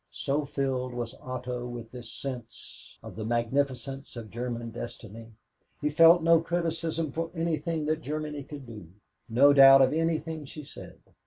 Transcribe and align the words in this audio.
So 0.09 0.45
filled 0.45 0.95
was 0.95 1.13
Otto 1.21 1.67
with 1.67 1.91
this 1.91 2.11
sense 2.11 2.97
of 3.03 3.15
the 3.15 3.23
magnificence 3.23 4.15
of 4.15 4.31
German 4.31 4.71
destiny, 4.71 5.33
he 5.79 5.91
felt 5.91 6.23
no 6.23 6.39
criticism 6.41 7.11
for 7.11 7.29
anything 7.35 7.85
that 7.85 8.01
Germany 8.01 8.41
could 8.43 8.65
do, 8.65 8.87
no 9.29 9.53
doubt 9.53 9.83
of 9.83 9.93
anything 9.93 10.45
she 10.45 10.63
said. 10.63 10.97